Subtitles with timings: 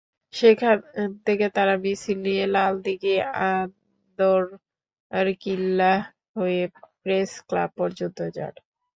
[0.33, 0.75] সেখান
[1.25, 3.15] থেকে তাঁরা মিছিল নিয়ে লালদীঘি,
[3.49, 4.57] আন্দরকিল্লাহ
[6.37, 6.61] হয়ে
[7.03, 8.53] প্রেসক্লাব পর্যন্ত যান।